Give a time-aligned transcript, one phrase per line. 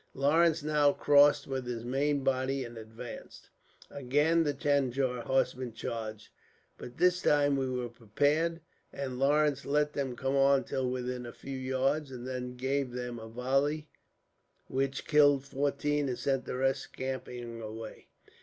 [0.15, 3.51] "Lawrence now crossed with his main body and advanced.
[3.91, 6.29] Again the Tanjore horsemen charged;
[6.75, 8.61] but this time we were prepared,
[8.91, 13.19] and Lawrence let them come on till within a few yards, and then gave them
[13.19, 13.89] a volley
[14.65, 18.07] which killed fourteen and sent the rest scampering away.